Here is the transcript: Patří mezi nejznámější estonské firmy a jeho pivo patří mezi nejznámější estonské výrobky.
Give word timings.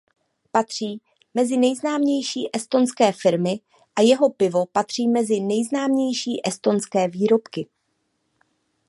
Patří 0.51 1.01
mezi 1.33 1.57
nejznámější 1.57 2.49
estonské 2.53 3.11
firmy 3.11 3.59
a 3.95 4.01
jeho 4.01 4.29
pivo 4.29 4.65
patří 4.65 5.07
mezi 5.07 5.39
nejznámější 5.39 6.31
estonské 6.47 7.07
výrobky. 7.07 7.67